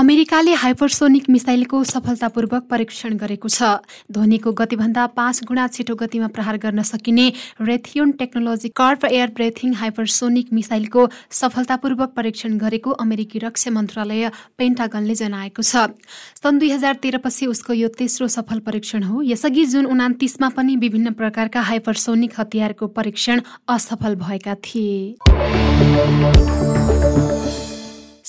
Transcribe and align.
अमेरिकाले 0.00 0.52
हाइपरसोनिक 0.56 1.28
मिसाइलको 1.30 1.78
सफलतापूर्वक 1.84 2.62
परीक्षण 2.68 3.16
गरेको 3.20 3.48
छ। 3.50 3.62
ध्वनिको 4.08 4.52
गतिभन्दा 4.56 5.02
पाँच 5.12 5.40
गुणा 5.44 5.66
छिटो 5.68 5.94
गतिमा 5.94 6.28
प्रहार 6.32 6.56
गर्न 6.56 6.82
सकिने 6.82 7.26
Raytheon 7.60 8.10
technology 8.16 8.68
corp 8.72 9.04
air 9.04 9.28
breathing 9.36 9.74
hypersonic 9.76 10.52
मिसाइलको 10.52 11.02
सफलतापूर्वक 11.40 12.16
परीक्षण 12.16 12.56
गरेको 12.56 12.90
अमेरिकी 13.04 13.38
रक्षा 13.44 13.70
मन्त्रालय 13.70 14.30
पेन्टागनले 14.56 15.14
जनाएको 15.20 15.62
छ। 15.62 15.92
सन् 16.40 16.58
दुई 16.58 16.70
हजार 16.70 16.94
तेह्रपछि 17.04 17.46
उसको 17.52 17.72
यो 17.74 17.88
तेस्रो 17.92 18.28
सफल 18.30 18.64
परीक्षण 18.64 19.02
हो। 19.04 19.20
यसअघि 19.22 19.64
जुन 19.66 19.84
उनातिसमा 19.86 20.48
पनि 20.56 20.76
विभिन्न 20.80 21.12
प्रकारका 21.20 21.60
हाइपरसोनिक 21.68 22.40
हतियारको 22.40 22.86
परीक्षण 22.96 23.40
असफल 23.68 24.14
भएका 24.24 24.54
थिए। 24.64 25.20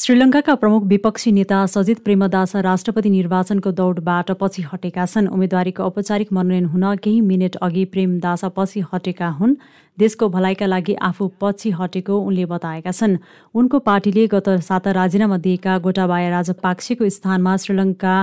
श्रीलङ्काका 0.01 0.53
प्रमुख 0.55 0.83
विपक्षी 0.91 1.31
नेता 1.31 1.57
सजित 1.71 1.99
प्रेमदास 2.03 2.55
राष्ट्रपति 2.65 3.09
निर्वाचनको 3.09 3.71
दौडबाट 3.71 4.31
पछि 4.39 4.61
हटेका 4.71 5.05
छन्। 5.05 5.27
उम्मेद्वारीको 5.29 5.83
औपचारिक 5.83 6.33
मनोनयन 6.33 6.65
हुन 6.65 6.85
केही 7.03 7.19
मिनट 7.21 7.55
अघि 7.61 7.83
प्रेमदास 7.93 8.45
पछि 8.55 8.83
हटेका 8.93 9.29
हुन्। 9.37 9.55
देशको 9.97 10.29
भलाइका 10.29 10.65
लागि 10.65 10.93
आफू 11.09 11.31
पछि 11.41 11.71
हटेको 11.77 12.17
उनले 12.19 12.45
बताएका 12.49 12.91
छन्। 12.91 13.17
उनको 13.53 13.79
पार्टीले 13.79 14.25
गत 14.33 14.49
साता 14.65 14.91
राजीनामा 14.91 15.37
दिएका 15.37 15.77
गोटाबाया 15.85 16.29
राजपाक्सेको 16.29 17.09
स्थानमा 17.11 17.57
श्रीलङ्का 17.57 18.15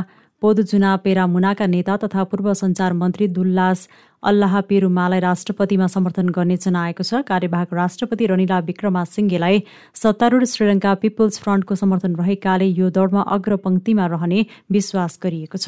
पोदुजुना 0.43 0.97
पेरामुनाका 1.05 1.67
नेता 1.67 1.97
तथा 2.03 2.25
पूर्व 2.25 2.53
सञ्चार 2.55 2.93
मन्त्री 2.95 3.27
दुल्लास 3.39 3.89
अल्लाह 4.23 4.61
पेरुमालाई 4.69 5.21
राष्ट्रपतिमा 5.21 5.87
समर्थन 5.87 6.29
गर्ने 6.37 6.57
जनाएको 6.59 7.03
छ। 7.03 7.23
कार्यवाहक 7.29 7.73
राष्ट्रपति 7.73 8.27
रनिला 8.27 8.59
विक्रमा 8.67 9.05
सिंहेलाई 9.05 9.63
सत्तारूढ 9.95 10.45
श्रीलङ्का 10.53 10.95
पिपुल्स 11.03 11.39
फ्रन्टको 11.41 11.75
समर्थन 11.83 12.17
रहेकाले 12.17 12.67
यो 12.81 12.91
दौडमा 12.91 13.23
अग्रपङ्क्तिमा 13.37 14.07
रहने 14.15 14.41
विश्वास 14.73 15.19
गरिएको 15.23 15.59
छ। 15.59 15.67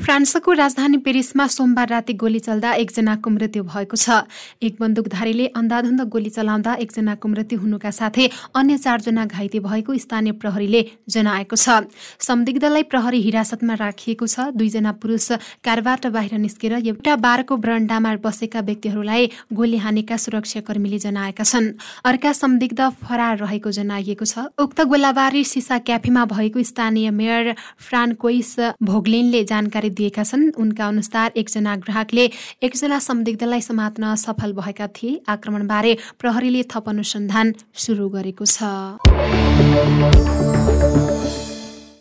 फ्रान्सको 0.00 0.52
राजधानी 0.52 0.96
पेरिसमा 0.96 1.46
सोमबार 1.46 1.88
राति 1.88 2.12
गोली 2.14 2.38
चल्दा 2.40 2.72
एकजनाको 2.74 3.30
मृत्यु 3.30 3.62
भएको 3.64 3.96
छ। 3.96 4.24
एक 4.62 4.76
बन्दुकधारीले 4.80 5.46
अन्धाधुन्द 5.52 6.00
गोली 6.08 6.30
चलाउँदा 6.30 6.74
एकजनाको 6.80 7.28
मृत्यु 7.28 7.58
हुनुका 7.60 7.90
साथै 7.90 8.28
अन्य 8.56 8.76
चारजना 8.78 9.24
घाइते 9.26 9.60
भएको 9.60 9.96
स्थानीय 9.98 10.32
प्रहरीले 10.40 10.80
जनाएको 11.06 11.56
छ। 11.56 11.84
संदिग्धलाई 12.18 12.82
प्रहरी 12.88 13.20
हिरासतमा 13.20 13.74
राखिएको 13.76 14.26
छ। 14.26 14.48
दुईजना 14.56 14.92
पुरुष 14.96 15.28
कारबाट 15.60 16.06
बाहिर 16.08 16.34
निस्केर 16.38 16.72
एउटा 16.80 17.16
बारको 17.18 17.56
ब्रन्डामा 17.58 18.14
बसेका 18.24 18.60
व्यक्तिहरूलाई 18.62 19.30
गोली 19.52 19.76
हानेका 19.76 20.16
सुरक्षाकर्मीले 20.16 20.98
जनाएका 20.98 21.44
छन्। 21.44 21.68
अर्का 22.04 22.32
संदिग्ध 22.32 22.80
फरार 23.04 23.36
रहेको 23.44 23.70
जनाइएको 23.70 24.24
छ। 24.24 24.48
उक्त 24.56 24.80
गोलाबारी 24.88 25.44
सिसा 25.44 25.78
क्याफेमा 25.84 26.24
भएको 26.32 26.62
स्थानीय 26.64 27.10
मेयर 27.12 27.54
फ्रान्कोइस 27.78 28.56
भोगलिनले 28.80 29.44
जानकारी 29.44 29.88
दिएका 29.90 30.22
छन्। 30.22 30.50
उनका 30.56 30.86
अनुसार 30.88 31.32
एकजना 31.36 31.76
ग्राहकले 31.76 32.24
एकजना 32.62 32.98
संदिग्धलाई 32.98 33.60
समात्न 33.60 34.14
सफल 34.16 34.52
भएका 34.52 34.86
थिए। 34.96 35.20
आक्रमणबारे 35.28 35.92
प्रहरीले 36.18 36.62
थप 36.70 36.88
अनुसन्धान 36.88 37.54
सुरु 37.74 38.08
गरेको 38.08 38.44
छ। 38.46 38.58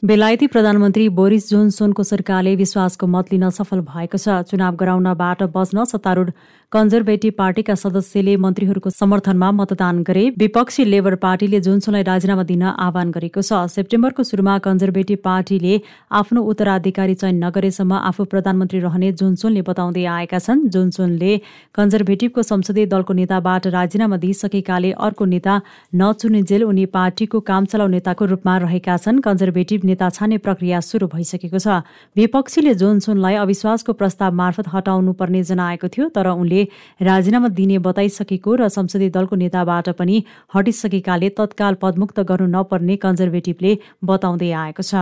बेलायती 0.04 0.48
प्रधानमन्त्री 0.48 1.08
बोरिस 1.12 1.50
जोन्सोनको 1.50 2.04
सरकारले 2.04 2.56
विश्वासको 2.56 3.08
मत 3.08 3.32
लिन 3.34 3.50
सफल 3.52 3.80
भएको 3.84 4.18
छ। 4.18 4.48
चुनाव 4.48 4.76
गराउनबाट 4.80 5.42
बच्न 5.52 5.84
सत्तारूढ 5.86 6.30
कन्जर्भेटिभ 6.72 7.34
पार्टीका 7.34 7.76
सदस्यले 7.76 8.36
मन्त्रीहरूको 8.38 8.90
समर्थनमा 8.90 9.50
मतदान 9.52 10.02
गरे। 10.04 10.24
विपक्षी 10.40 10.86
लेबर 10.86 11.16
पार्टीले 11.20 11.60
जोन्सोनलाई 11.60 12.04
राजीनामा 12.04 12.44
दिन 12.44 12.64
आह्वान 12.64 13.12
गरेको 13.12 13.42
छ। 13.42 13.68
सेप्टेम्बरको 13.68 14.24
सुरुमा 14.24 14.58
कन्जर्भेटिभ 14.64 15.20
पार्टीले 15.20 15.74
आफ्नो 16.14 16.42
उत्तराधिकारी 16.48 17.16
चयन 17.16 17.44
नगरेसम्म 17.44 18.00
आफू 18.00 18.24
प्रधानमन्त्री 18.32 18.80
रहने 18.80 19.12
जोन्सोनले 19.20 19.62
बताउँदै 19.68 20.06
आएका 20.08 20.40
छन्। 20.40 20.64
जोन्सोनले 20.70 21.34
कन्जर्भेटिभको 21.76 22.42
संसदीय 22.44 22.86
दलको 22.88 23.14
नेताबाट 23.20 23.68
राजीनामा 23.76 24.18
दिइसकेकाले 24.24 24.92
अर्को 25.02 25.26
नेता 25.28 25.60
नचुनिजेल 25.96 26.64
उनी 26.64 26.86
पार्टीको 26.96 27.40
काम 27.44 27.66
चलाउ 27.68 27.88
नेताको 27.90 28.32
रूपमा 28.32 28.58
रहेका 28.64 28.98
छन्। 28.98 29.20
कन्जर्भेटिभ 29.28 29.89
नेता 29.90 30.10
छान्ने 30.10 30.38
प्रक्रिया 30.40 30.80
सुरु 30.82 31.08
भइसकेको 31.10 31.60
छ। 31.60 31.68
विपक्षीले 32.16 32.74
जोन्सोनलाई 32.76 33.36
अविश्वासको 33.42 33.92
प्रस्ताव 33.94 34.32
मार्फत 34.34 34.68
हटाउनु 34.74 35.12
पर्ने 35.20 35.42
जनाएको 35.44 35.88
थियो 35.90 36.06
तर 36.16 36.28
उनले 36.30 36.62
राजीनामा 37.02 37.50
दिने 37.58 37.78
बताइसकेको 37.82 38.56
र 38.56 38.70
संसदीय 38.70 39.10
दलको 39.10 39.36
नेताबाट 39.36 39.90
पनि 39.98 40.18
हटिसकेकाले 40.56 41.30
तत्काल 41.38 41.74
पदमुक्त 41.82 42.20
गर्नु 42.30 42.48
नपर्ने 42.56 42.96
कन्जर्भेटिभले 43.04 43.72
बताउँदै 44.06 44.52
आएको 44.62 44.84
छ। 44.84 44.94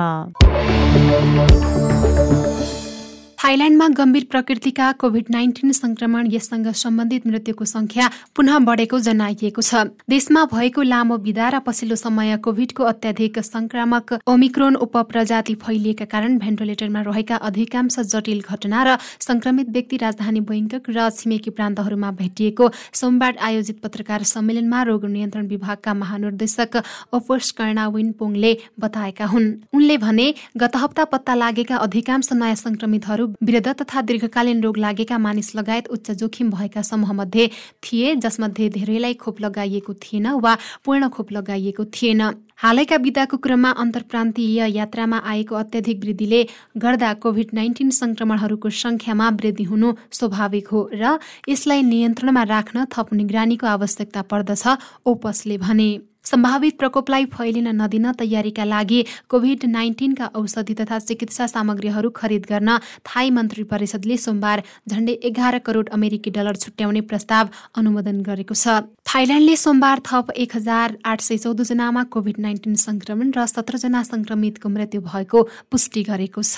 थाइल्याण्डमा 3.48 3.88
गम्भीर 3.88 4.24
प्रकृतिका 4.32 4.92
कोभिड 4.92 5.26
नाइन्टिन 5.32 5.72
संक्रमण 5.72 6.28
यससँग 6.32 6.68
सम्बन्धित 6.76 7.28
मृत्युको 7.28 7.66
संख्या 7.66 8.10
पुनः 8.36 8.58
बढेको 8.60 9.00
जनाइएको 9.00 9.62
छ। 9.62 9.84
देशमा 10.10 10.44
भएको 10.52 10.82
लामो 10.84 11.18
विदा 11.18 11.48
र 11.50 11.60
पछिल्लो 11.64 11.96
समय 11.96 12.36
कोभिडको 12.44 12.84
अत्याधिक 12.84 13.40
संक्रामक 13.40 14.12
ओमिक्रोन 14.28 14.76
उपप्रजाति 14.78 15.56
फैलिएका 15.64 16.06
कारण 16.06 16.38
भेन्टिलेटरमा 16.38 17.02
रहेका 17.08 17.36
अधिकांश 17.48 18.00
जटिल 18.12 18.42
घटना 18.44 18.84
र 18.84 18.98
संक्रमित 19.20 19.70
व्यक्ति 19.70 19.98
राजधानी 19.98 20.42
बैङ्कक 20.44 20.92
र 20.92 21.08
छिमेकी 21.12 21.56
प्रान्तहरूमा 21.56 22.12
भेटिएको 22.20 22.70
सोमबार 22.94 23.38
आयोजित 23.48 23.80
पत्रकार 23.80 24.28
सम्मेलनमा 24.28 24.84
रोग 24.92 25.06
नियन्त्रण 25.08 25.48
विभागका 25.48 25.94
महानिर्देशक 25.94 26.84
ओपोस 27.14 27.52
कर्णा 27.56 27.88
विनपोङले 27.96 28.54
बताएका 28.76 29.26
हुन्। 29.26 29.48
उनले 29.74 29.98
भने 30.04 30.28
गत 30.58 30.76
हप्ता 30.76 31.06
पत्ता 31.16 31.36
लागेका 31.38 31.76
अधिकांश 31.88 32.34
नयाँ 32.34 32.62
संक्रमितहरू 32.66 33.34
वृद्ध 33.42 33.68
तथा 33.74 34.02
दीर्घकालीन 34.02 34.62
रोग 34.64 34.78
लागेका 34.78 35.18
मानिस 35.18 35.56
लगायत 35.56 35.88
उच्च 35.88 36.12
जोखिम 36.12 36.50
भएका 36.52 36.82
समूहमध्ये 36.82 37.50
थिए 37.84 38.16
जसमध्ये 38.16 38.70
धेरैलाई 38.70 39.14
खोप 39.14 39.42
लगाइएको 39.42 39.94
थिएन 39.94 40.28
वा 40.42 40.58
पूर्ण 40.86 41.10
खोप 41.10 41.32
लगाइएको 41.32 41.86
थिएन। 41.86 42.22
हालैका 42.58 42.96
विदाको 42.96 43.38
क्रममा 43.38 43.70
अन्तर्प्रान्तीय 43.78 44.66
यात्रामा 44.78 45.18
आएको 45.26 45.56
अत्याधिक 45.56 46.00
वृद्धिले 46.04 46.42
गर्दा 46.78 47.14
कोभिड 47.14 47.50
नाइन्टिन 47.54 47.90
संक्रमणहरूको 47.94 48.70
संख्यामा 48.70 49.30
वृद्धि 49.38 49.64
हुनु 49.64 49.94
स्वाभाविक 50.12 50.68
हो 50.68 50.90
र 50.94 51.18
यसलाई 51.50 51.82
नियन्त्रणमा 51.84 52.44
राख्न 52.50 52.86
थप 52.90 53.14
निगरानीको 53.14 53.68
आवश्यकता 53.68 54.22
पर्दछ 54.22 54.66
ओपसले 55.06 55.58
भने। 55.58 55.90
सम्भावित 56.28 56.78
प्रकोपलाई 56.80 57.26
फैलिन 57.34 57.68
नदिन 57.76 58.12
तयारीका 58.20 58.64
लागि 58.66 59.00
कोभिड 59.30 59.64
नाइन्टिनका 59.68 60.26
औषधि 60.36 60.74
तथा 60.74 60.98
चिकित्सा 61.02 61.46
सामग्रीहरू 61.48 62.10
खरिद 62.16 62.46
गर्न 62.50 62.78
थाई 63.08 63.30
मन्त्री 63.32 63.64
परिषदले 63.72 64.18
सोमबार 64.18 64.64
झण्डै 64.90 65.14
एघार 65.30 65.58
करोड 65.66 65.90
अमेरिकी 65.98 66.30
डलर 66.38 66.56
छुट्याउने 66.58 67.02
प्रस्ताव 67.08 67.46
अनुमोदन 67.78 68.22
गरेको 68.28 68.56
छ। 68.56 68.68
थाइल्याण्डले 69.08 69.56
सोमबार 69.58 70.00
थप 70.06 70.32
एक 70.38 70.56
हजार 70.56 70.98
आठ 71.06 71.22
सय 71.22 71.38
चौध 71.38 71.62
जनामा 71.64 72.04
कोभिड 72.12 72.40
नाइन्टिन 72.40 72.76
संक्रमण 72.84 73.32
र 73.38 73.46
सत्रजना 73.48 74.04
संक्रमितको 74.04 74.70
मृत्यु 74.70 75.02
भएको 75.08 75.44
पुष्टि 75.72 76.04
गरेको 76.10 76.42
छ। 76.44 76.56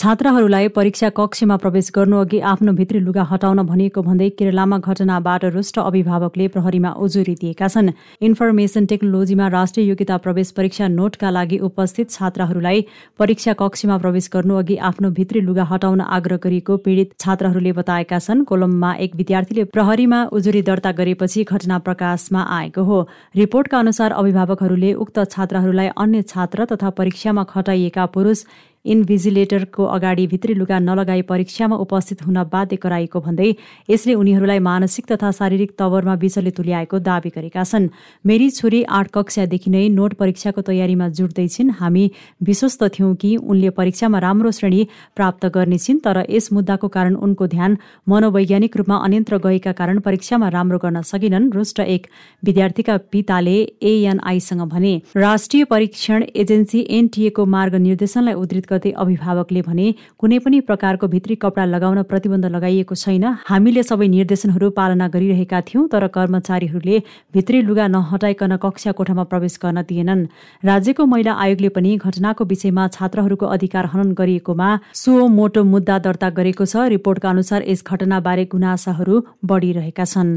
छात्राहरूलाई 0.00 0.68
परीक्षा 0.68 1.08
कक्षमा 1.16 1.56
प्रवेश 1.62 1.90
गर्नुअघि 1.94 2.38
आफ्नो 2.50 2.72
भित्री 2.72 2.98
लुगा 3.00 3.22
हटाउन 3.30 3.58
भनिएको 3.62 4.02
भन्दै 4.02 4.28
केरलामा 4.36 4.76
घटनाबाट 4.80 5.44
रुष्ट 5.56 5.78
अभिभावकले 5.78 6.46
प्रहरीमा 6.48 6.90
उजुरी 7.04 7.34
दिएका 7.40 7.68
छन्। 7.68 7.90
इन्फर्मेसन 8.22 8.86
टेक्नोलोजीमा 8.92 9.48
राष्ट्रिय 9.54 9.86
योग्यता 9.88 10.16
प्रवेश 10.24 10.50
परीक्षा 10.56 10.88
नोटका 10.90 11.30
लागि 11.30 11.58
उपस्थित 11.68 12.10
छात्राहरूलाई 12.10 12.84
परीक्षा 13.18 13.52
कक्षमा 13.60 13.98
प्रवेश 13.98 14.30
गर्नुअघि 14.34 14.76
आफ्नो 14.88 15.10
भित्री 15.18 15.40
लुगा 15.40 15.64
हटाउन 15.72 16.00
आग्रह 16.00 16.40
गरिएको 16.44 16.76
पीडित 16.86 17.12
छात्राहरूले 17.20 17.72
बताएका 17.74 18.18
छन् 18.20 18.44
कोलम्बमा 18.48 18.94
एक 19.04 19.16
विद्यार्थीले 19.16 19.64
प्रहरीमा 19.76 20.22
उजुरी 20.32 20.62
दर्ता 20.70 20.92
गरेपछि 21.02 21.44
घटना 21.44 21.78
प्रकाशमा 21.84 22.46
आएको 22.56 22.86
हो। 22.88 23.02
रिपोर्टका 23.34 23.78
अनुसार 23.78 24.16
अभिभावकहरूले 24.22 24.94
उक्त 25.04 25.22
छात्राहरूलाई 25.28 25.92
अन्य 25.98 26.22
छात्र 26.32 26.70
तथा 26.72 26.90
परीक्षामा 26.96 27.44
खटाइएका 27.52 28.06
पुरुष 28.16 28.44
इन्भिजिलेटरको 28.84 29.84
अगाडि 29.86 30.26
भित्री 30.26 30.54
लुगा 30.54 30.78
नलगाई 30.78 31.22
परीक्षामा 31.22 31.76
उपस्थित 31.76 32.22
हुन 32.26 32.42
बाध्य 32.44 32.76
गराएको 32.76 33.20
भन्दै 33.20 33.50
यसले 33.90 34.14
उनीहरूलाई 34.14 34.58
मानसिक 34.58 35.06
तथा 35.06 35.30
शारीरिक 35.30 35.70
तवरमा 35.78 36.14
विषले 36.14 36.50
तुल्याएको 36.50 36.98
दावी 37.00 37.30
गरेका 37.30 37.64
छन्। 37.64 37.88
मेरी 38.24 38.48
छोरी 38.50 38.82
आठ 38.90 39.08
कक्षादेखि 39.14 39.70
नै 39.70 39.88
नोट 39.90 40.14
परीक्षाको 40.14 40.60
तयारीमा 40.62 41.08
जुट्दैछिन् 41.10 41.70
हामी 41.80 42.04
विश्वस्त 42.42 42.82
थियौँ 42.96 43.14
कि 43.16 43.36
उनले 43.36 43.70
परीक्षामा 43.70 44.18
राम्रो 44.18 44.50
श्रेणी 44.50 44.86
प्राप्त 45.16 45.46
गर्नेछिन् 45.54 46.00
तर 46.00 46.24
यस 46.30 46.52
मुद्दाको 46.52 46.88
कारण 46.88 47.14
उनको 47.20 47.46
ध्यान 47.46 47.76
मनोवैज्ञानिक 48.08 48.76
रूपमा 48.76 48.96
अन्यन्त्र 49.04 49.38
गएका 49.38 49.72
कारण 49.74 50.00
परीक्षामा 50.00 50.48
राम्रो 50.48 50.78
गर्न 50.78 51.02
सकेनन् 51.02 51.50
रुष्ट 51.52 51.80
एक 51.80 52.06
विद्यार्थीका 52.44 52.96
पिताले 53.12 53.56
एएनआईसँग 53.84 54.62
भने। 54.68 54.94
राष्ट्रिय 55.16 55.64
परीक्षण 55.66 56.24
एजेन्सी 56.34 56.86
एनटिएको 56.90 57.46
मार्ग 57.46 57.74
निर्देशनलाई 57.86 58.34
उद्धित 58.34 58.68
गर्दै 58.70 58.90
अभिभावकले 58.96 59.62
भने 59.62 59.94
कुनै 60.18 60.38
पनि 60.38 60.60
प्रकारको 60.68 61.08
भित्री 61.08 61.34
कपडा 61.42 61.64
लगाउन 61.66 62.02
प्रतिबन्ध 62.10 62.46
लगाइएको 62.46 62.94
छैन। 62.94 63.24
हामीले 63.46 63.82
सबै 63.82 64.08
निर्देशनहरू 64.08 64.70
पालना 64.72 65.08
गरिरहेका 65.08 65.60
थियौँ 65.68 65.88
तर 65.88 66.06
कर्मचारीहरूले 66.16 67.02
भित्री 67.34 67.62
लुगा 67.62 67.86
नहटाइकन 67.88 68.56
कक्षा 68.62 68.92
कोठामा 68.92 69.24
प्रवेश 69.30 69.58
गर्न 69.62 69.82
दिएनन्। 69.84 70.26
राज्यको 70.64 71.06
महिला 71.06 71.32
आयोगले 71.36 71.68
पनि 71.76 71.96
घटनाको 71.98 72.44
विषयमा 72.46 72.88
छात्रहरूको 72.96 73.48
अधिकार 73.48 73.86
हनन 73.92 74.12
गरिएकोमा 74.14 74.68
सो 74.94 75.28
मोटो 75.28 75.64
मुद्दा 75.64 75.98
दर्ता 76.00 76.30
गरेको 76.38 76.64
छ। 76.64 76.88
रिपोर्टका 76.90 77.30
अनुसार 77.30 77.64
यस 77.68 77.84
घटनाबारे 77.86 78.44
गुनासाहरू 78.52 79.14
बढिरहेका 79.44 80.04
छन्। 80.04 80.30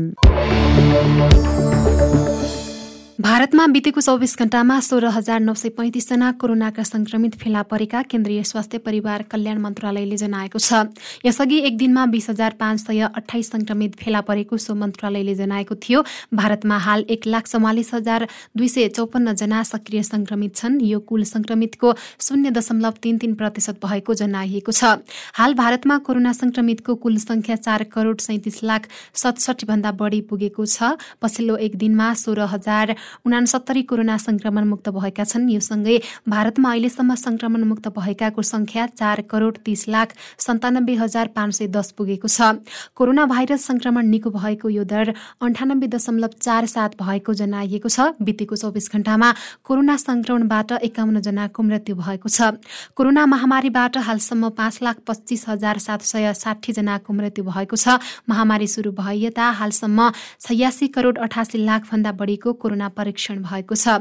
भारतमा 3.24 3.66
बितेको 3.72 4.02
चौबिस 4.02 4.36
घण्टामा 4.36 4.80
सोह्र 4.84 5.08
हजार 5.16 5.40
नौ 5.40 5.54
सय 5.56 5.70
पैँतिसजना 5.76 6.32
कोरोनाका 6.40 6.84
संक्रमित 6.84 7.36
फेला 7.40 7.62
परेका 7.64 8.02
केन्द्रीय 8.04 8.44
स्वास्थ्य 8.44 8.78
परिवार 8.84 9.22
कल्याण 9.32 9.58
मन्त्रालयले 9.64 10.18
जनाएको 10.18 10.60
छ। 10.60 10.92
यसअघि 11.24 11.60
एक 11.60 11.78
दिनमा 11.78 12.06
बीस 12.12 12.30
हजार 12.30 12.56
पाँच 12.60 12.80
सय 12.80 13.00
अठाइस 13.06 13.52
संक्रमित 13.52 13.96
फेला 13.96 14.22
परेको 14.22 14.58
सो 14.58 14.76
मन्त्रालयले 14.76 15.36
जनाएको 15.36 15.76
थियो। 15.78 16.04
भारतमा 16.34 16.78
हाल 16.78 17.06
एक 17.08 17.28
लाख 17.28 17.48
चौवालिस 17.48 17.94
हजार 17.94 18.28
दुई 18.58 18.68
सय 18.68 18.88
चौपन्न 18.90 19.34
जना 19.36 19.64
सक्रिय 19.64 20.04
संक्रमित 20.04 20.56
छन्। 20.56 20.80
यो 20.84 21.00
कुल 21.08 21.24
संक्रमितको 21.24 21.94
शून्य 22.20 22.52
दशमलव 22.52 23.00
तीन 23.00 23.18
तीन 23.24 23.36
प्रतिशत 23.36 23.80
भएको 23.86 24.14
जनाइएको 24.16 24.72
छ। 24.74 25.00
हाल 25.40 25.54
भारतमा 25.54 25.98
कोरोना 26.04 26.34
संक्रमितको 26.34 26.96
कुल 27.00 27.18
संख्या 27.24 27.56
चार 27.56 27.84
करोड 27.88 28.20
सैतिस 28.20 28.64
लाख 28.64 28.92
सतसठी 29.16 29.72
भन्दा 29.72 29.96
बढी 29.96 30.22
पुगेको 30.28 30.66
छ। 30.68 30.92
पछिल्लो 31.24 31.56
एक 31.64 31.80
दिनमा 31.80 32.14
सोह्र 32.26 32.52
हजार 32.52 32.96
उनासत्तरी 33.26 33.82
कोरोना 33.84 34.18
संक्रमण 34.20 34.64
मुक्त 34.66 34.90
भएका 34.90 35.24
छन्। 35.24 35.50
यो 35.50 35.60
सँगै 35.62 35.98
भारतमा 36.30 36.70
अहिलेसम्म 36.70 37.16
संक्रमण 37.18 37.64
मुक्त 37.64 37.88
भएकाको 37.94 38.42
संख्या 38.44 38.86
चार 38.94 39.22
करोड 39.30 39.58
तीस 39.66 39.88
लाख 39.88 40.14
सन्तानब्बे 40.40 40.94
हजार 40.96 41.28
पाँच 41.36 41.54
सय 41.54 41.68
दस 41.68 41.92
पुगेको 41.98 42.28
छ। 42.28 42.60
कोरोना 42.96 43.26
भाइरस 43.26 43.66
संक्रमण 43.66 44.06
निको 44.08 44.30
भएको 44.30 44.70
यो 44.70 44.84
दर 44.84 45.14
अन्ठानब्बे 45.42 45.88
दशमलव 45.88 46.40
चार 46.40 46.66
सात 46.68 46.96
भएको 47.02 47.34
जनाइएको 47.34 47.90
छ। 47.90 48.00
बितेको 48.22 48.56
चौबिस 48.56 48.92
घण्टामा 48.92 49.30
कोरोना 49.64 49.96
संक्रमणबाट 49.98 50.72
एकाउन्न 50.84 51.22
जनाको 51.22 51.64
मृत्यु 51.64 51.96
भएको 51.96 52.30
छ। 52.30 52.58
कोरोना 52.96 53.26
महामारीबाट 53.26 53.98
हालसम्म 54.00 54.50
पाँच 54.58 54.80
लाख 54.84 54.98
पच्चिस 55.08 55.48
हजार 55.50 55.78
सात 55.80 56.02
सय 56.04 56.34
साठी 56.36 56.72
जनाको 56.74 57.14
मृत्यु 57.14 57.44
भएको 57.44 57.76
छ। 57.76 58.00
महामारी 58.30 58.68
सुरु 58.68 58.92
भए 58.94 59.16
यता 59.24 59.46
हालसम्म 59.60 60.10
छयासी 60.42 60.88
करोड 60.88 61.18
अठासी 61.20 61.58
लाख 61.66 61.92
भन्दा 61.92 62.12
बढीको 62.14 62.54
कोरोना 62.62 62.88
परीक्षण 63.04 63.44
भएको 63.44 63.76
छ। 63.76 64.00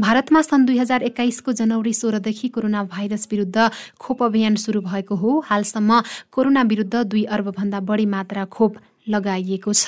भारतमा 0.00 0.42
सन् 0.42 0.66
दुई 0.66 0.78
हजार 0.78 1.02
एक्काइसको 1.04 1.52
जनवरी 1.54 1.94
सोह्रदेखि 1.94 2.48
कोरोना 2.50 2.84
भाइरस 2.90 3.28
विरुद्ध 3.30 3.70
खोप 4.00 4.22
अभियान 4.22 4.54
सुरु 4.58 4.80
भएको 4.82 5.14
हो। 5.16 5.38
हालसम्म 5.46 6.02
कोरोना 6.32 6.62
विरुद्ध 6.66 6.94
दुई 7.06 7.24
अर्बभन्दा 7.30 7.80
बढी 7.86 8.06
मात्रा 8.10 8.44
खोप 8.50 8.72
लगाइएको 9.08 9.72
छ। 9.72 9.84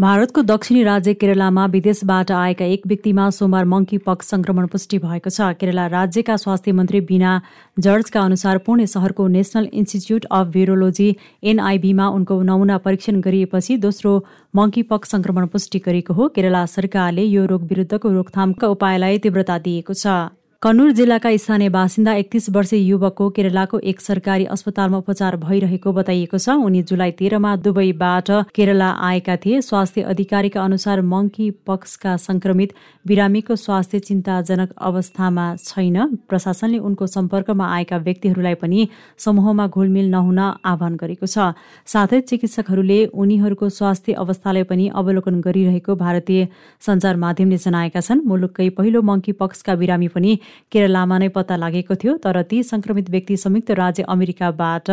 भारतको 0.00 0.42
दक्षिणी 0.42 0.82
राज्य 0.84 1.12
केरलामा 1.14 1.64
विदेशबाट 1.72 2.30
आएका 2.32 2.64
एक 2.64 2.86
व्यक्तिमा 2.88 3.28
सोमबार 3.30 3.64
मङ्की 3.72 3.98
पक्स 4.06 4.28
संक्रमण 4.30 4.66
पुष्टि 4.72 4.98
भएको 4.98 5.30
छ। 5.30 5.48
केरला 5.60 5.86
राज्यका 5.92 6.36
स्वास्थ्य 6.40 6.72
मन्त्री 6.72 7.00
बिना 7.10 7.32
जर्जका 7.76 8.20
अनुसार 8.22 8.58
पुणे 8.64 8.86
सहरको 8.86 9.26
नेसनल 9.28 9.68
इन्स्टिच्युट 9.74 10.24
अफ 10.32 10.46
भिरोलोजी 10.56 11.10
एनआइबीमा 11.52 12.08
उनको 12.16 12.40
नमुना 12.48 12.78
परीक्षण 12.80 13.20
गरिएपछि 13.20 13.76
दोस्रो 13.84 14.16
मङ्की 14.56 14.82
पक्स 14.88 15.10
संक्रमण 15.10 15.46
पुष्टि 15.52 15.78
गरेको 15.84 16.14
हो। 16.14 16.28
केरला 16.34 16.66
सरकारले 16.66 17.24
यो 17.28 17.44
रोग 17.46 17.68
विरुद्धको 17.68 18.08
रोकथामका 18.10 18.68
उपायलाई 18.68 19.18
तीव्रता 19.18 19.58
दिएको 19.60 19.94
छ। 19.94 20.39
कन्नुर 20.62 20.90
जिल्लाका 20.92 21.30
स्थानीय 21.40 21.68
बासिन्दा 21.72 22.12
एकतिस 22.14 22.48
वर्षीय 22.52 22.80
युवकको 22.84 23.28
केरलाको 23.36 23.78
एक 23.80 24.00
सरकारी 24.00 24.44
अस्पतालमा 24.54 24.98
उपचार 24.98 25.36
भइरहेको 25.40 25.92
बताइएको 25.92 26.38
छ। 26.38 26.56
उनी 26.60 26.82
जुलाई 26.84 27.10
तेह्रमा 27.16 27.54
दुबईबाट 27.64 28.30
केरला 28.52 28.88
आएका 29.00 29.36
थिए। 29.40 29.60
स्वास्थ्य 29.64 30.02
अधिकारीका 30.12 30.60
अनुसार 30.60 31.00
मङ्की 31.02 31.50
पक्सका 31.66 32.16
संक्रमित 32.18 32.74
बिरामीको 33.06 33.56
स्वास्थ्य 33.56 33.98
चिन्ताजनक 34.00 34.74
अवस्थामा 34.76 35.46
छैन। 35.64 35.96
प्रशासनले 36.28 36.78
उनको 36.78 37.06
सम्पर्कमा 37.06 37.70
आएका 37.76 37.96
व्यक्तिहरूलाई 38.04 38.54
पनि 38.60 38.88
समूहमा 39.16 39.66
घुलमिल 39.66 40.12
नहुन 40.12 40.38
आह्वान 40.60 41.00
गरेको 41.00 41.26
छ। 41.26 41.56
साथै 41.88 42.20
चिकित्सकहरूले 42.28 43.00
उनीहरूको 43.16 43.68
स्वास्थ्य 43.70 44.12
अवस्थालाई 44.20 44.68
पनि 44.68 44.92
अवलोकन 44.92 45.40
गरिरहेको 45.40 45.96
भारतीय 45.96 46.46
सञ्चार 46.84 47.16
माध्यमले 47.16 47.56
जनाएका 47.56 48.00
छन्। 48.02 48.24
मुलुककै 48.28 48.68
पहिलो 48.76 49.00
मङ्की 49.02 49.32
पक्सका 49.40 49.80
बिरामी 49.80 50.12
पनि 50.12 50.38
केरलामा 50.72 51.18
नै 51.18 51.28
पत्ता 51.34 51.56
लागेको 51.56 51.94
थियो 51.94 52.16
तर 52.18 52.42
ती 52.44 52.62
संक्रमित 52.64 53.10
व्यक्ति 53.10 53.36
संयुक्त 53.36 53.70
राज्य 53.80 54.02
अमेरिकाबाट 54.08 54.90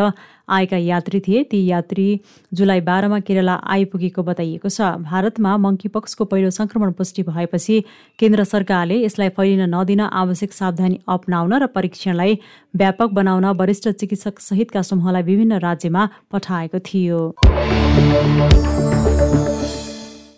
आएका 0.50 0.78
यात्री 0.78 1.20
थिए। 1.20 1.44
ती 1.44 1.66
यात्री 1.66 2.08
जुलाई 2.54 2.82
बाह्रमा 2.82 3.20
केरला 3.20 3.56
आइपुगेको 3.68 4.24
बताइएको 4.24 4.70
छ। 4.70 4.82
भारतमा 5.04 5.58
मङ्कीपक्सको 5.58 6.26
पहिलो 6.26 6.50
संक्रमण 6.52 6.92
पुष्टि 6.94 7.24
भएपछि 7.24 7.84
केन्द्र 8.20 8.44
सरकारले 8.46 9.02
यसलाई 9.04 9.30
फैलिन 9.36 9.68
नदिन 9.76 10.02
आवश्यक 10.02 10.54
सावधानी 10.54 11.00
अप्नाउन 11.10 11.54
र 11.54 11.68
परीक्षणलाई 11.76 12.40
व्यापक 12.76 13.10
बनाउन 13.14 13.46
वरिष्ठ 13.60 13.90
चिकित्सक 13.92 14.40
सहितका 14.40 14.82
समूहलाई 14.84 15.24
विभिन्न 15.24 15.60
राज्यमा 15.60 16.10
पठाएको 16.32 16.80
थियो। 16.88 17.22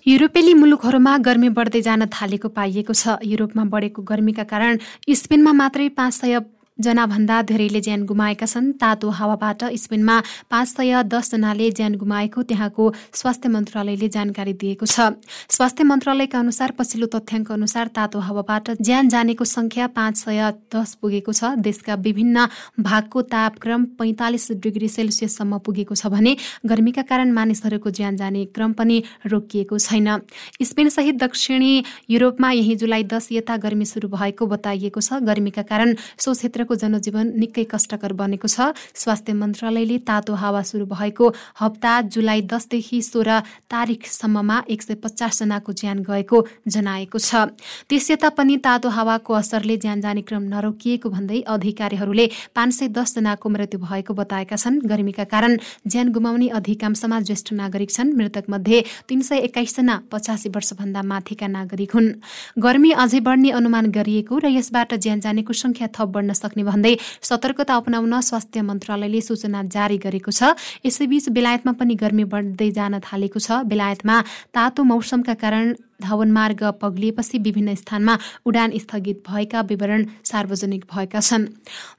युरोपेली 0.09 0.53
मुलुकहरूमा 0.57 1.11
गर्मी 1.21 1.49
बढ्दै 1.53 1.79
जान 1.85 2.05
थालेको 2.09 2.49
पाइएको 2.49 2.93
छ। 2.93 3.13
युरोपमा 3.23 3.63
बढेको 3.73 4.01
गर्मीका 4.01 4.43
कारण 4.43 4.77
स्पेनमा 5.13 5.51
मात्रै 5.53 5.87
पाँच 5.93 6.13
सय 6.15 6.39
जनाभन्दा 6.79 7.41
धेरैले 7.43 7.81
ज्यान 7.81 8.05
गुमाएका 8.05 8.45
छन्। 8.45 8.71
तातो 8.79 9.09
हावाबाट 9.09 9.63
स्पेनमा 9.75 10.15
पाँच 10.49 10.67
सय 10.69 11.03
दसजनाले 11.05 11.69
ज्यान 11.71 11.95
गुमाएको 11.95 12.43
त्यहाँको 12.43 12.83
स्वास्थ्य 13.13 13.49
मन्त्रालयले 13.49 14.09
जानकारी 14.09 14.53
दिएको 14.53 14.85
छ। 14.85 15.19
स्वास्थ्य 15.49 15.83
मन्त्रालयका 15.83 16.39
अनुसार 16.39 16.71
पछिल्लो 16.79 17.07
तथ्याङ्क 17.09 17.51
अनुसार 17.51 17.87
तातो 17.91 18.19
हावाबाट 18.19 18.71
ज्यान 18.81 19.09
जानेको 19.09 19.45
संख्या 19.45 19.87
पाँच 19.91 20.17
सय 20.17 20.41
दस 20.71 20.93
पुगेको 21.01 21.33
छ। 21.33 21.43
देशका 21.59 21.95
विभिन्न 21.99 22.47
भागको 22.79 23.21
तापक्रम 23.27 23.85
पैँतालिस 23.99 24.51
डिग्री 24.59 24.87
सेल्सियससम्म 24.89 25.57
पुगेको 25.59 25.95
छ 25.95 26.07
भने 26.07 26.35
गर्मीका 26.65 27.01
कारण 27.03 27.31
मानिसहरूको 27.33 27.89
ज्यान 27.91 28.15
जाने 28.15 28.45
क्रम 28.55 28.73
पनि 28.73 29.03
रोकिएको 29.27 29.77
छैन। 29.79 30.07
स्पेन 30.63 30.89
सहित 30.89 31.15
दक्षिणी 31.17 31.83
युरोपमा 32.09 32.51
यही 32.51 32.75
जुलाई 32.75 33.03
दस 33.05 33.27
यता 33.31 33.57
गर्मी 33.57 33.85
सुरु 33.85 34.07
भएको 34.09 34.45
बताइएको 34.45 35.01
छ। 35.01 35.19
गर्मीका 35.23 35.61
कारण 35.63 35.95
सो 36.17 36.33
क्षेत्र 36.33 36.63
संसारको 36.69 36.75
जनजीवन 36.77 37.27
निकै 37.39 37.65
कष्टकर 37.65 38.13
बनेको 38.13 38.47
छ। 38.47 38.77
स्वास्थ्य 38.93 39.33
मन्त्रालयले 39.33 39.97
तातो 40.05 40.33
हावा 40.33 40.61
सुरु 40.61 40.85
भएको 40.85 41.25
हप्ता 41.57 41.93
जुलाई 42.13 42.41
दसदेखि 42.45 43.01
सोह्र 43.01 43.41
तारिकसम्ममा 43.65 44.57
एक 44.69 44.81
सय 44.81 44.95
पचासजनाको 44.95 45.71
ज्यान 45.73 45.97
गएको 46.05 46.37
जनाएको 46.67 47.17
छ। 47.17 47.49
त्यस 47.89 48.05
यता 48.11 48.29
पनि 48.29 48.57
तातो 48.59 48.89
हावाको 48.89 49.33
असरले 49.33 49.77
ज्यान 49.77 50.01
जाने 50.01 50.21
क्रम 50.21 50.43
नरोकिएको 50.53 51.09
भन्दै 51.09 51.41
अधिकारीहरूले 51.49 52.25
पाँच 52.55 52.71
सय 52.73 52.87
दसजनाको 52.93 53.49
मृत्यु 53.49 53.79
भएको 53.79 54.13
बताएका 54.13 54.55
छन्। 54.55 54.85
गर्मीका 54.85 55.25
कारण 55.25 55.57
ज्यान 55.87 56.07
गुमाउने 56.13 56.47
अधिकांशमा 56.53 57.19
ज्येष्ठ 57.19 57.53
नागरिक 57.53 57.89
छन्। 57.89 58.13
मृतक 58.13 58.45
मध्ये 58.49 58.83
तीन 59.09 59.21
सय 59.21 59.37
एक्काइसजना 59.49 59.95
पचासी 60.11 60.49
वर्षभन्दा 60.49 61.01
माथिका 61.01 61.47
नागरिक 61.49 61.91
हुन्। 61.95 62.09
गर्मी 62.59 62.91
अझै 62.93 63.19
बढ्ने 63.19 63.49
अनुमान 63.51 63.85
गरिएको 63.91 64.37
र 64.39 64.45
यसबाट 64.51 64.93
ज्यान 64.95 65.19
जानेको 65.19 65.53
संख्या 65.53 65.87
थप 65.95 66.07
बढ्न 66.09 66.33
सक्ने 66.33 66.58
भन्दै 66.63 66.93
सतर्कता 67.21 67.73
अपनाउन 67.75 68.13
स्वास्थ्य 68.19 68.61
मन्त्रालयले 68.61 69.21
सूचना 69.21 69.63
जारी 69.67 69.97
गरेको 69.97 70.31
छ। 70.31 70.55
यसैबीच 70.85 71.29
बेलायतमा 71.29 71.71
पनि 71.79 71.95
गर्मी 71.95 72.25
बढ्दै 72.25 72.69
जान 72.71 72.99
थालेको 72.99 73.39
छ। 73.39 73.63
बेलायतमा 73.67 74.15
तातो 74.55 74.83
मौसमका 74.83 75.33
कारण 75.33 75.65
धावन 76.01 76.31
मार्ग 76.31 76.63
पग्लिएपछि 76.81 77.37
विभिन्न 77.39 77.75
स्थानमा 77.75 78.17
उडान 78.45 78.77
स्थगित 78.77 79.23
भएका 79.29 79.61
विवरण 79.61 80.05
सार्वजनिक 80.23 80.85
भएका 80.93 81.19
छन्। 81.19 81.47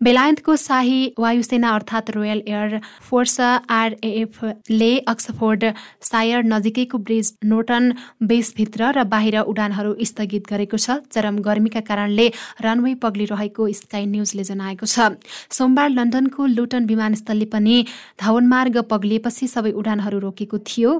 बेलायतको 0.03 0.57
शाही 0.57 1.01
वायुसेना 1.19 1.71
अर्थात् 1.71 2.11
रोयल 2.11 2.43
एयर 2.47 2.81
फोर्स 3.09 3.41
आरएएफले 3.41 4.93
अक्सफोर्ड 5.09 5.65
सायर 6.03 6.45
नजिकैको 6.45 6.99
ब्रिज 7.01 7.33
नोटन 7.45 7.93
बेसभित्र 8.23 8.93
र 8.93 9.05
बाहिर 9.07 9.39
उडानहरू 9.43 9.95
स्थगित 10.03 10.49
गरेको 10.49 10.77
छ। 10.77 10.99
चरम 11.11 11.39
गर्मीका 11.41 11.81
कारणले 11.81 12.27
रनवे 12.61 12.95
पग्लिरहेको 13.03 13.69
स्काई 13.73 14.07
न्युजले 14.07 14.45
जनाएको 14.45 14.87
छ। 14.87 15.17
सोमबार 15.51 15.89
लन्डनको 15.91 16.47
लुटन 16.47 16.87
विमानस्थलले 16.87 17.47
पनि 17.47 17.77
धावन 18.21 18.47
मार्ग 18.47 18.77
पग्लिएपछि 18.91 19.47
सबै 19.47 19.73
उडानहरू 19.73 20.19
रोकेको 20.19 20.59
थियो। 20.61 20.91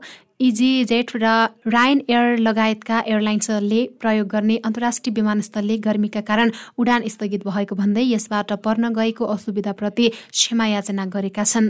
इजी 0.41 0.85
जेट 0.85 1.11
र 1.17 1.29
रायन 1.69 2.01
एयर 2.09 2.39
लगायतका 2.39 2.99
एयरलाइन्सहरूले 3.07 3.81
प्रयोग 4.01 4.27
गर्ने 4.27 4.57
अन्तर्राष्ट्रिय 4.65 5.15
विमानस्थलले 5.15 5.77
गर्मीका 5.79 6.21
कारण 6.25 6.51
उडान 6.81 7.09
स्थगित 7.09 7.45
भएको 7.47 7.77
भन्दै 7.77 8.05
यसबाट 8.05 8.53
पर्न 8.65 8.89
गएको 8.91 9.25
असुविधाप्रति 9.27 10.09
क्षमा 10.09 10.67
याचना 10.67 11.05
गरेका 11.07 11.45
छन्। 11.45 11.69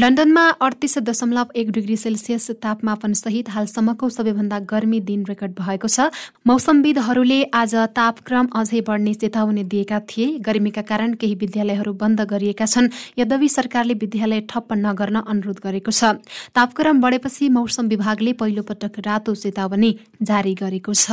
लन्डनमा 0.00 0.44
अडतिस 0.58 0.98
दशमलव 1.04 1.52
एक 1.54 1.70
डिग्री 1.70 1.96
सेल्सियस 1.96 2.50
तापमापन 2.64 3.12
सहित 3.14 3.50
हालसम्मको 3.50 4.08
सबैभन्दा 4.08 4.58
गर्मी 4.64 5.00
दिन 5.04 5.24
रेकर्ड 5.28 5.52
भएको 5.60 5.88
छ। 5.88 6.08
मौसमविदहरूले 6.48 7.42
आज 7.52 7.74
तापक्रम 7.92 8.48
अझै 8.56 8.80
बढ्ने 8.80 9.14
चेतावनी 9.14 9.64
दिएका 9.66 10.00
थिए। 10.08 10.38
गर्मीका 10.40 10.82
कारण 10.88 11.14
केही 11.20 11.34
विद्यालयहरू 11.36 11.92
बन्द 11.92 12.20
गरिएका 12.32 12.64
छन्। 12.64 12.88
यद्यपि 13.18 13.48
सरकारले 13.50 13.94
विद्यालय 14.00 14.40
ठप्प 14.48 14.72
नगर्न 14.72 15.20
अनुरोध 15.28 15.60
गरेको 15.60 15.92
छ। 15.92 16.16
तापक्रम 16.56 17.00
बढेपछि 17.00 17.52
मौसम 17.52 17.88
विभागले 18.06 18.32
पहिलो 18.38 18.62
पटक 18.62 18.98
रातो 19.02 19.34
चेतावनी 19.34 19.90
जारी 20.22 20.54
गरेको 20.54 20.92
छ। 20.94 21.10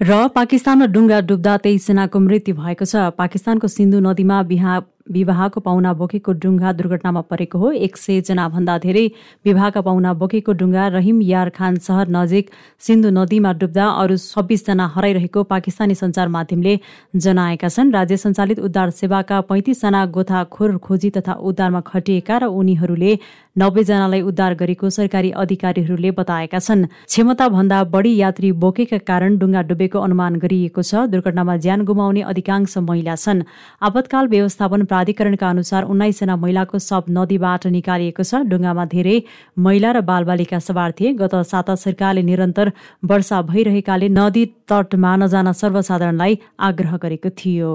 र 0.00 0.28
पाकिस्तानमा 0.32 0.86
डुङ्गा 0.88 1.18
डुब्दा 1.28 1.56
तेइसजनाको 1.60 2.18
मृत्यु 2.20 2.54
भएको 2.56 2.84
छ। 2.88 3.12
पाकिस्तानको 3.20 3.68
सिन्धु 3.68 4.00
नदीमा 4.00 4.38
बिहा 4.48 4.72
विवाहको 5.06 5.60
पाहुना 5.60 5.92
बोकेको 5.92 6.32
डुङ्गा 6.32 6.72
दुर्घटनामा 6.72 7.20
परेको 7.30 7.58
हो। 7.58 7.70
एक 7.78 7.96
सय 7.96 8.20
भन्दा 8.48 8.76
धेरै 8.78 9.06
विवाहका 9.44 9.80
पाहुना 9.80 10.12
बोकेको 10.14 10.52
डुङ्गा 10.52 10.86
रहिम 10.88 11.20
यार 11.22 11.48
खान 11.50 11.76
सहर 11.76 12.08
नजिक 12.08 12.50
सिन्धु 12.80 13.10
नदीमा 13.12 13.52
डुब्दा 13.60 13.84
अरू 14.00 14.16
छब्बिसजना 14.16 14.86
हराइरहेको 14.94 15.42
पाकिस्तानी 15.44 15.94
सञ्चार 15.94 16.28
माध्यमले 16.28 16.78
जनाएका 17.16 17.68
छन्। 17.68 17.92
राज्य 17.92 18.16
सञ्चालित 18.16 18.58
उद्धार 18.60 18.90
सेवाका 18.92 19.40
पैँतिसजना 19.44 20.04
गोथाखोर 20.08 20.76
खोजी 20.78 21.10
तथा 21.10 21.32
उद्धारमा 21.44 21.80
खटिएका 21.84 22.38
र 22.38 22.44
उनीहरूले 22.48 23.18
नब्बेजनालाई 23.56 24.20
उद्धार 24.20 24.54
गरेको 24.56 24.90
सरकारी 24.90 25.30
अधिकारीहरूले 25.36 26.10
बताएका 26.10 26.58
छन्। 26.58 26.86
क्षमता 27.06 27.48
भन्दा 27.48 27.84
बढी 27.92 28.16
यात्री 28.16 28.50
बोकेका 28.56 28.98
कारण 29.04 29.36
डुङ्गा 29.38 29.62
डुबेको 29.68 29.98
अनुमान 30.00 30.40
गरिएको 30.40 30.82
छ। 30.82 31.06
दुर्घटनामा 31.12 31.56
ज्यान 31.60 31.84
गुमाउने 31.84 32.22
अधिकांश 32.24 32.78
महिला 32.80 33.14
छन्। 33.14 33.44
आपतकाल 33.84 34.26
व्यवस्थापन 34.28 34.84
प्राधिकरणका 34.94 35.48
अनुसार 35.50 35.82
उन्नाइसजना 35.90 36.34
महिलाको 36.38 36.78
शव 36.78 37.04
नदीबाट 37.10 37.66
निकालिएको 37.74 38.22
छ। 38.22 38.46
डुङ्गामा 38.46 38.84
धेरै 38.94 39.16
महिला 39.58 39.90
र 39.90 40.00
बालबालिका 40.06 40.58
सवार 40.62 40.90
थिए। 40.94 41.12
गत 41.18 41.34
साता 41.44 41.74
सरकारले 41.76 42.22
निरन्तर 42.22 42.70
वर्षा 43.04 43.40
भइरहेकाले 43.50 44.08
नदी 44.14 44.44
तटमा 44.70 45.12
नजान 45.18 45.52
सर्वसाधारणलाई 45.52 46.38
आग्रह 46.60 46.96
गरेको 47.04 47.30
थियो। 47.34 47.70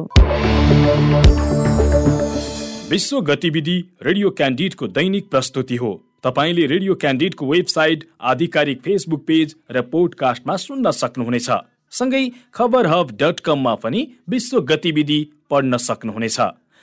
विश्व 2.89 3.19
गतिविधि 3.21 3.77
रेडियो 4.01 4.29
क्यान्डिडको 4.31 4.87
दैनिक 4.89 5.29
प्रस्तुति 5.29 5.75
हो। 5.75 5.91
तपाईँले 6.23 6.65
रेडियो 6.67 6.95
क्यान्डिडको 6.95 7.43
वेबसाइट 7.45 8.07
आधिकारिक 8.31 8.81
फेसबुक 8.81 9.21
पेज 9.27 9.55
र 9.71 9.81
पोडकास्टमा 9.91 10.55
सुन्न 10.55 10.91
सक्नुहुनेछ। 10.93 11.49
सँगै 11.93 12.23
खबर 12.53 12.87
हब 12.87 13.11
डट 13.21 13.39
कममा 13.45 13.75
पनि 13.83 14.01
विश्व 14.29 14.59
गतिविधि 14.71 15.19
पढ्न 15.49 15.77
सक्नुहुनेछ। 15.79 16.39